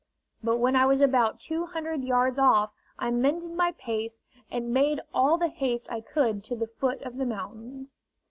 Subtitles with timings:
[0.43, 4.99] But when I was about two hundred yards off I mended my pace and made
[5.13, 7.97] all the haste I could to the foot of the mountains.